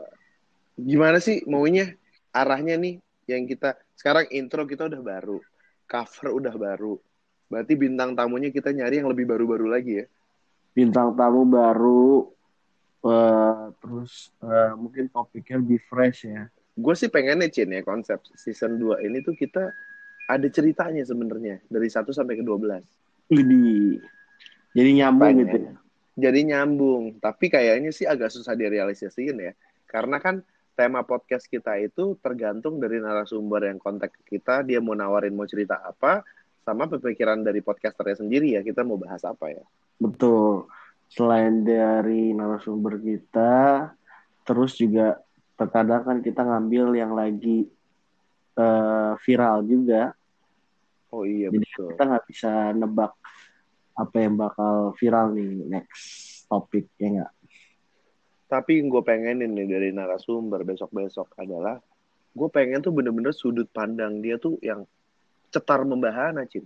gimana 0.78 1.18
sih 1.18 1.42
maunya? 1.44 1.92
Arahnya 2.30 2.76
nih 2.76 3.00
yang 3.26 3.44
kita 3.44 3.74
sekarang 3.98 4.30
intro 4.30 4.62
kita 4.64 4.86
udah 4.86 5.02
baru, 5.02 5.38
cover 5.90 6.28
udah 6.30 6.54
baru. 6.54 6.94
Berarti 7.46 7.74
bintang 7.78 8.14
tamunya 8.14 8.50
kita 8.50 8.74
nyari 8.74 9.02
yang 9.02 9.10
lebih 9.10 9.26
baru-baru 9.26 9.66
lagi 9.70 10.02
ya. 10.02 10.06
Bintang 10.74 11.14
tamu 11.14 11.46
baru. 11.46 12.32
eh, 13.06 13.70
terus 13.78 14.34
eh, 14.42 14.74
mungkin 14.74 15.06
topiknya 15.06 15.62
lebih 15.62 15.78
fresh 15.86 16.26
ya. 16.26 16.50
Gue 16.74 16.94
sih 16.98 17.06
pengennya 17.06 17.46
Cin 17.54 17.70
ya 17.70 17.86
konsep 17.86 18.18
season 18.34 18.82
2 18.82 18.98
ini 19.06 19.22
tuh 19.22 19.38
kita 19.38 19.70
ada 20.26 20.46
ceritanya 20.50 21.06
sebenarnya 21.06 21.62
dari 21.70 21.86
1 21.86 22.10
sampai 22.10 22.34
ke 22.34 22.42
12. 22.42 22.82
Jadi, 23.30 23.66
jadi 24.74 24.90
nyambung 25.02 25.34
gitu. 25.38 25.58
ya. 25.70 25.72
Jadi 26.16 26.40
nyambung, 26.50 27.02
tapi 27.22 27.46
kayaknya 27.46 27.94
sih 27.94 28.08
agak 28.08 28.34
susah 28.34 28.58
direalisasiin 28.58 29.36
ya. 29.38 29.52
Karena 29.86 30.18
kan 30.18 30.42
tema 30.76 31.00
podcast 31.08 31.48
kita 31.48 31.80
itu 31.80 32.20
tergantung 32.20 32.76
dari 32.76 33.00
narasumber 33.00 33.72
yang 33.72 33.80
kontak 33.80 34.12
ke 34.12 34.36
kita, 34.36 34.60
dia 34.60 34.78
mau 34.78 34.92
nawarin 34.92 35.32
mau 35.32 35.48
cerita 35.48 35.80
apa, 35.80 36.20
sama 36.62 36.84
pemikiran 36.84 37.40
dari 37.40 37.64
podcasternya 37.64 38.20
sendiri 38.20 38.54
ya, 38.54 38.60
kita 38.60 38.84
mau 38.84 39.00
bahas 39.00 39.24
apa 39.24 39.48
ya. 39.48 39.64
Betul. 39.96 40.68
Selain 41.08 41.64
dari 41.64 42.36
narasumber 42.36 43.00
kita, 43.00 43.88
terus 44.44 44.76
juga 44.76 45.16
terkadang 45.56 46.04
kan 46.04 46.18
kita 46.20 46.44
ngambil 46.44 46.92
yang 46.92 47.16
lagi 47.16 47.64
eh, 48.60 49.12
viral 49.16 49.64
juga. 49.64 50.12
Oh 51.08 51.24
iya 51.24 51.48
Jadi 51.48 51.64
betul. 51.64 51.88
kita 51.96 52.02
nggak 52.04 52.26
bisa 52.28 52.52
nebak 52.76 53.12
apa 53.96 54.16
yang 54.20 54.36
bakal 54.36 54.92
viral 55.00 55.32
nih 55.32 55.64
next 55.64 56.04
topik 56.52 56.92
ya 57.00 57.08
nggak? 57.22 57.32
Tapi 58.46 58.86
gue 58.86 59.02
pengenin 59.02 59.50
nih 59.50 59.66
dari 59.66 59.88
narasumber 59.90 60.62
besok-besok 60.62 61.34
adalah, 61.34 61.82
gue 62.30 62.48
pengen 62.48 62.78
tuh 62.78 62.94
bener-bener 62.94 63.34
sudut 63.34 63.66
pandang 63.66 64.22
dia 64.22 64.38
tuh 64.38 64.54
yang 64.62 64.86
cetar 65.50 65.82
membahana, 65.82 66.46
Cin. 66.46 66.62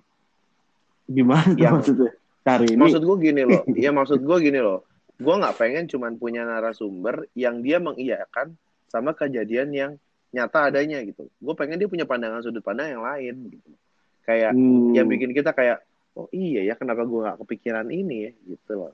Gimana 1.09 1.57
Yang- 1.57 1.75
maksudnya? 1.81 2.11
Cari 2.41 2.67
ini. 2.73 2.81
Maksud 2.81 3.03
gue 3.05 3.17
gini 3.21 3.43
loh, 3.45 3.63
ya 3.85 3.91
maksud 3.93 4.21
gue 4.21 4.37
gini 4.41 4.61
loh, 4.61 4.85
gue 5.17 5.35
nggak 5.37 5.57
pengen 5.57 5.85
cuman 5.89 6.17
punya 6.17 6.45
narasumber 6.45 7.29
yang 7.37 7.61
dia 7.61 7.77
mengiyakan 7.77 8.57
sama 8.89 9.13
kejadian 9.13 9.69
yang 9.73 9.93
nyata 10.33 10.73
adanya 10.73 11.05
gitu. 11.05 11.29
Gue 11.37 11.55
pengen 11.57 11.77
dia 11.81 11.89
punya 11.89 12.05
pandangan 12.09 12.41
sudut 12.41 12.65
pandang 12.65 12.93
yang 12.97 13.05
lain 13.05 13.57
gitu. 13.57 13.71
Kayak 14.25 14.53
Hmm, 14.57 14.93
yang 14.97 15.05
bikin 15.09 15.33
kita 15.33 15.53
kayak, 15.53 15.85
oh 16.17 16.29
iya 16.33 16.65
ya 16.65 16.75
kenapa 16.77 17.05
gue 17.05 17.21
nggak 17.25 17.39
kepikiran 17.45 17.89
ini 17.89 18.17
ya 18.29 18.33
gitu 18.57 18.73
loh. 18.77 18.93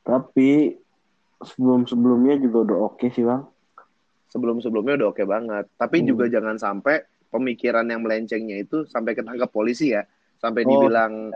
Tapi 0.00 0.74
sebelum-sebelumnya 1.40 2.36
juga 2.38 2.58
udah 2.70 2.78
oke 2.92 3.06
sih 3.10 3.24
bang. 3.24 3.42
Sebelum-sebelumnya 4.30 4.94
udah 5.00 5.08
oke 5.10 5.24
banget, 5.26 5.64
tapi 5.74 6.04
Hmm. 6.04 6.14
juga 6.14 6.24
jangan 6.30 6.54
sampai 6.54 7.02
pemikiran 7.30 7.86
yang 7.86 8.02
melencengnya 8.02 8.62
itu 8.62 8.86
sampai 8.86 9.14
ketangkap 9.14 9.50
polisi 9.50 9.90
ya. 9.94 10.06
Sampai 10.40 10.64
Oh. 10.64 10.72
dibilang 10.72 11.34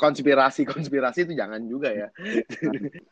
konspirasi-konspirasi 0.00 1.28
itu 1.28 1.32
jangan 1.36 1.60
juga 1.68 1.92
ya. 1.92 2.08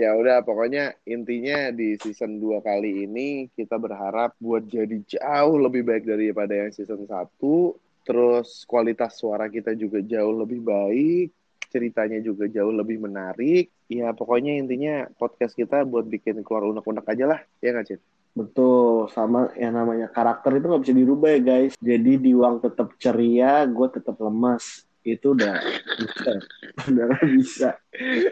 ya 0.00 0.10
udah 0.18 0.42
pokoknya 0.42 0.98
intinya 1.06 1.70
di 1.70 1.94
season 2.02 2.42
2 2.42 2.58
kali 2.60 3.06
ini 3.06 3.46
kita 3.54 3.78
berharap 3.78 4.34
buat 4.42 4.66
jadi 4.66 4.98
jauh 5.06 5.56
lebih 5.62 5.86
baik 5.86 6.02
daripada 6.02 6.50
yang 6.56 6.74
season 6.74 7.06
1. 7.06 7.78
Terus 8.02 8.66
kualitas 8.66 9.14
suara 9.14 9.46
kita 9.46 9.78
juga 9.78 10.02
jauh 10.02 10.34
lebih 10.34 10.58
baik, 10.58 11.30
ceritanya 11.72 12.20
juga 12.20 12.44
jauh 12.44 12.70
lebih 12.70 13.00
menarik. 13.00 13.72
Ya 13.88 14.12
pokoknya 14.12 14.60
intinya 14.60 15.08
podcast 15.16 15.56
kita 15.56 15.88
buat 15.88 16.04
bikin 16.04 16.44
keluar 16.44 16.68
unek-unek 16.68 17.08
aja 17.08 17.24
lah, 17.24 17.40
ya 17.64 17.72
nggak 17.72 17.86
Cid? 17.88 18.00
Betul, 18.32 19.12
sama 19.12 19.52
yang 19.56 19.76
namanya 19.76 20.08
karakter 20.08 20.56
itu 20.56 20.68
nggak 20.68 20.82
bisa 20.84 20.94
dirubah 20.96 21.28
ya 21.36 21.40
guys. 21.40 21.72
Jadi 21.80 22.12
Diwang 22.20 22.60
tetap 22.60 22.96
ceria, 23.00 23.64
gue 23.64 23.88
tetap 23.92 24.16
lemas. 24.20 24.84
Itu 25.02 25.34
udah 25.34 25.58
bisa, 25.98 26.30
udah 26.92 27.08
bisa. 27.26 27.70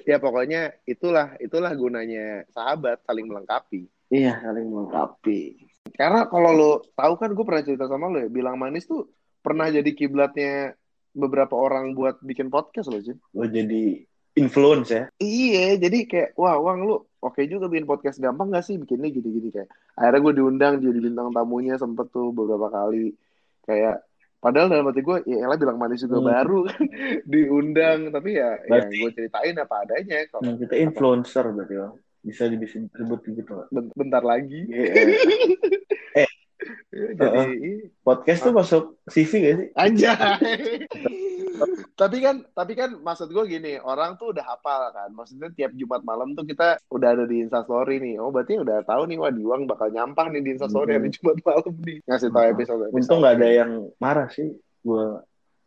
Ya 0.04 0.16
pokoknya 0.20 0.76
itulah 0.84 1.36
itulah 1.40 1.72
gunanya 1.76 2.44
sahabat 2.52 3.00
saling 3.04 3.28
melengkapi. 3.28 3.88
Iya, 4.08 4.40
saling 4.40 4.68
melengkapi. 4.68 5.68
Karena 5.92 6.24
kalau 6.30 6.50
lo 6.54 6.72
tahu 6.96 7.14
kan 7.20 7.30
gue 7.34 7.44
pernah 7.44 7.64
cerita 7.66 7.84
sama 7.90 8.08
lo 8.08 8.24
ya, 8.24 8.28
bilang 8.30 8.56
manis 8.56 8.88
tuh 8.88 9.10
pernah 9.40 9.68
jadi 9.68 9.90
kiblatnya 9.92 10.76
beberapa 11.12 11.52
orang 11.52 11.92
buat 11.92 12.18
bikin 12.20 12.48
podcast 12.48 12.86
loh 12.86 13.00
sih. 13.00 13.16
Gue 13.30 13.46
jadi 13.46 14.04
influence 14.32 14.88
ya. 14.88 15.04
Iya, 15.16 15.76
jadi 15.76 15.98
kayak 16.04 16.28
wah 16.34 16.54
Wang 16.56 16.82
lu 16.82 16.94
oke 17.18 17.42
juga 17.44 17.66
bikin 17.66 17.84
podcast 17.84 18.16
gampang 18.16 18.48
gak 18.48 18.62
sih 18.62 18.76
bikinnya 18.76 19.08
gini-gini 19.08 19.50
kayak. 19.50 19.68
Akhirnya 19.94 20.20
gue 20.20 20.32
diundang 20.34 20.74
jadi 20.78 20.98
bintang 20.98 21.30
tamunya 21.30 21.74
sempet 21.76 22.08
tuh 22.08 22.30
beberapa 22.30 22.68
kali 22.68 23.12
kayak 23.62 24.06
padahal 24.38 24.72
dalam 24.72 24.88
hati 24.88 25.00
gue 25.00 25.16
ya 25.26 25.44
Ella 25.44 25.54
bilang 25.54 25.76
manis 25.76 26.00
juga 26.00 26.16
Hmm. 26.16 26.28
baru 26.28 26.58
kan 26.64 26.80
diundang 27.32 27.98
tapi 28.08 28.30
ya 28.34 28.56
Berarti- 28.64 28.88
yang 28.88 29.02
gue 29.04 29.10
ceritain 29.12 29.54
apa 29.54 29.74
adanya 29.84 30.18
kalau 30.26 30.42
Nah, 30.42 30.54
kita 30.56 30.74
influencer 30.76 31.44
berarti 31.46 31.74
Bang. 31.76 31.94
Bisa 32.20 32.42
bisa 32.48 32.76
disebut 32.78 33.20
gitu. 33.26 33.52
Ben- 33.68 33.92
bentar 33.92 34.20
lagi 34.20 34.64
Eh. 36.16 36.26
Jadi 36.90 37.92
Podcast 38.00 38.40
tuh 38.48 38.54
masuk 38.56 38.84
CV 39.12 39.30
gak 39.44 39.54
sih? 39.60 39.68
Anjay. 39.76 40.16
tapi 42.00 42.24
kan 42.24 42.40
tapi 42.56 42.72
kan 42.72 42.96
maksud 42.96 43.28
gue 43.28 43.44
gini, 43.44 43.76
orang 43.76 44.16
tuh 44.16 44.32
udah 44.32 44.44
hafal 44.48 44.88
kan. 44.96 45.12
Maksudnya 45.12 45.52
tiap 45.52 45.76
Jumat 45.76 46.00
malam 46.00 46.32
tuh 46.32 46.48
kita 46.48 46.80
udah 46.88 47.08
ada 47.12 47.24
di 47.28 47.44
Instastory 47.44 48.00
nih. 48.00 48.16
Oh, 48.16 48.32
berarti 48.32 48.56
udah 48.56 48.80
tahu 48.88 49.04
nih 49.12 49.20
wah 49.20 49.28
Diwang 49.28 49.68
bakal 49.68 49.92
nyampah 49.92 50.32
nih 50.32 50.40
di 50.40 50.50
Instastory 50.56 50.96
Hmm. 50.96 51.04
hari 51.04 51.10
Jumat 51.12 51.36
malam 51.44 51.74
nih. 51.84 51.98
Ngasih 52.08 52.28
tahu 52.32 52.44
episode 52.56 52.80
episode. 52.86 52.96
Untung 52.96 53.18
nggak 53.20 53.34
ada 53.40 53.48
yang 53.50 53.70
marah 54.00 54.28
sih. 54.32 54.48
Gue 54.80 55.04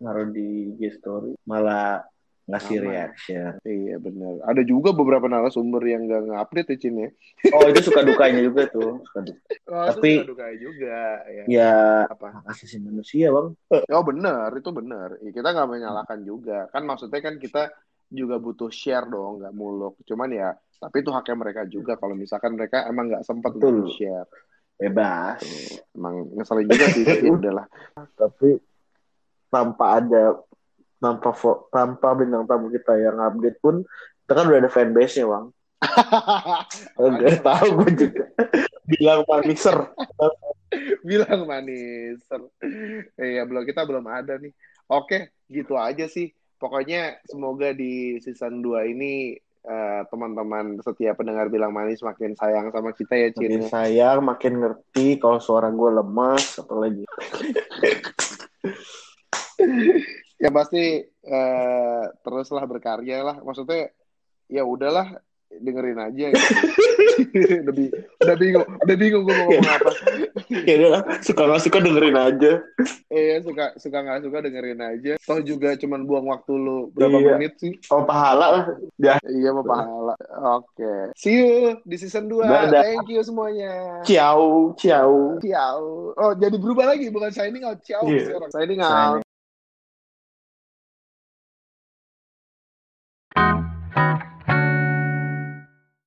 naruh 0.01 0.27
di 0.33 0.73
G 0.75 0.91
story 0.99 1.31
malah 1.47 2.03
ngasih 2.43 2.75
Aman. 2.83 2.87
reaction. 2.91 3.51
Iya 3.63 3.95
benar. 4.03 4.33
Ada 4.43 4.61
juga 4.67 4.91
beberapa 4.91 5.31
narasumber 5.31 5.79
yang 5.87 6.11
gak 6.11 6.27
nge-update 6.27 6.69
ya 6.75 6.77
Cin 6.77 6.95
ya. 6.99 7.09
Oh 7.55 7.63
itu 7.71 7.79
suka 7.87 8.03
dukanya 8.03 8.43
juga 8.43 8.67
tuh. 8.67 8.99
Suka 9.07 9.19
duka. 9.23 9.41
Oh, 9.71 9.85
Tapi- 9.87 10.19
suka 10.19 10.29
duka 10.35 10.47
juga 10.59 10.97
ya. 11.31 11.43
Ya 11.47 11.73
Apa? 12.11 12.43
asasi 12.51 12.83
manusia 12.83 13.31
bang. 13.31 13.47
Oh 13.71 14.03
benar, 14.03 14.51
itu 14.59 14.69
benar. 14.75 15.15
Ya, 15.23 15.31
kita 15.31 15.55
nggak 15.55 15.69
menyalahkan 15.71 16.19
juga. 16.27 16.67
Kan 16.75 16.83
maksudnya 16.83 17.23
kan 17.23 17.39
kita 17.39 17.71
juga 18.11 18.37
butuh 18.37 18.67
share 18.69 19.07
dong, 19.07 19.39
nggak 19.39 19.55
muluk. 19.55 19.97
Cuman 20.03 20.29
ya, 20.29 20.51
tapi 20.77 20.99
itu 20.99 21.09
haknya 21.15 21.35
mereka 21.39 21.61
juga. 21.65 21.95
Kalau 21.95 22.13
misalkan 22.13 22.59
mereka 22.59 22.83
emang 22.85 23.07
nggak 23.07 23.23
sempat 23.23 23.55
untuk 23.55 23.87
share. 23.95 24.27
Bebas. 24.75 25.39
Emang 25.95 26.27
ngeselin 26.35 26.67
juga 26.67 26.85
sih, 26.91 27.07
tapi 27.07 27.23
ya 27.29 27.33
udahlah. 27.33 27.65
Tapi 28.19 28.59
tanpa 29.47 30.01
ada 30.01 30.43
tanpa 31.03 31.35
tanpa 31.67 32.15
bintang 32.15 32.47
tamu 32.47 32.71
kita 32.71 32.95
yang 32.95 33.19
update 33.19 33.59
pun 33.59 33.83
kita 34.23 34.39
kan 34.39 34.47
udah 34.47 34.59
ada 34.63 34.71
fanbase 34.71 35.19
nya 35.19 35.27
bang. 35.27 35.45
Gak 37.19 37.43
tahu 37.43 37.67
gue 37.83 38.07
juga. 38.07 38.23
Bilang 38.87 39.19
maniser. 39.29 39.91
Bilang 41.03 41.43
manis. 41.43 42.23
Iya, 43.19 43.43
belum 43.43 43.67
kita 43.67 43.83
belum 43.83 44.07
ada 44.07 44.39
nih. 44.39 44.55
Oke, 44.87 45.35
gitu 45.51 45.75
aja 45.75 46.07
sih. 46.07 46.31
Pokoknya 46.55 47.19
semoga 47.27 47.75
di 47.75 48.23
season 48.23 48.63
2 48.63 48.95
ini 48.95 49.35
eh, 49.67 50.01
teman-teman 50.07 50.79
setia 50.79 51.11
pendengar 51.11 51.51
bilang 51.51 51.75
manis 51.75 51.99
makin 51.99 52.39
sayang 52.39 52.71
sama 52.71 52.95
kita 52.95 53.19
ya, 53.19 53.27
Cin. 53.35 53.59
Makin 53.59 53.67
sayang, 53.67 54.23
makin 54.23 54.63
ngerti 54.63 55.19
kalau 55.19 55.43
suara 55.43 55.67
gue 55.67 55.91
lemas, 55.91 56.63
apalagi. 56.63 57.03
ya 60.43 60.49
pasti 60.49 60.83
eh, 61.07 62.03
teruslah 62.19 62.63
berkarya 62.63 63.23
lah 63.23 63.35
maksudnya 63.39 63.87
ya 64.45 64.61
udahlah 64.61 65.15
dengerin 65.53 66.01
aja 66.01 66.33
gitu. 66.33 66.55
udah, 67.61 67.71
bi- 67.71 67.93
udah 68.19 68.35
bingung 68.35 68.65
udah 68.65 68.95
bingung 68.97 69.21
gue 69.21 69.35
mau 69.35 69.45
ngomong 69.47 69.69
apa 69.71 69.91
ya 70.67 70.73
udah 70.75 70.89
lah, 70.91 71.01
suka 71.21 71.41
nggak 71.45 71.61
suka 71.61 71.77
dengerin 71.77 72.17
aja. 72.17 72.51
eh 73.07 73.37
suka 73.39 73.77
suka 73.77 73.97
nggak 74.01 74.25
suka 74.25 74.37
dengerin 74.41 74.81
aja 74.81 75.13
toh 75.15 75.39
juga 75.39 75.77
cuman 75.77 76.01
buang 76.03 76.25
waktu 76.27 76.51
lu 76.51 76.89
berapa 76.89 77.13
Iya. 77.15 77.31
menit 77.37 77.53
sih 77.55 77.77
Oh 77.87 78.01
pahala 78.01 78.45
lah. 78.49 78.63
Ya, 78.97 79.21
iya 79.23 79.53
mau 79.53 79.61
pahala 79.61 80.17
oke 80.57 81.13
see 81.13 81.37
you 81.37 81.77
di 81.83 81.95
season 81.95 82.25
2 82.25 82.41
Dadah. 82.43 82.81
thank 82.81 83.05
you 83.07 83.21
semuanya 83.21 84.01
ciao, 84.01 84.73
ciao. 84.73 85.37
ciao 85.37 85.85
oh 86.11 86.33
jadi 86.33 86.57
berubah 86.57 86.89
lagi 86.89 87.07
bukan 87.07 87.29
signing 87.29 87.61
out 87.61 87.77
ciao 87.79 88.01
Iya. 88.03 88.25
sekarang 88.27 88.49
signing 88.49 88.81
out 88.81 89.21
Thank 93.95 94.23
you. 94.23 94.32